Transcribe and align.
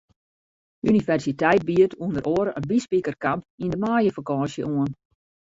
De 0.83 0.89
universiteit 0.91 1.63
biedt 1.69 1.97
ûnder 2.05 2.25
oare 2.35 2.51
in 2.59 2.67
byspikerkamp 2.69 3.41
yn 3.63 3.71
de 3.73 3.77
maaiefakânsje 3.83 4.63
oan. 4.77 4.91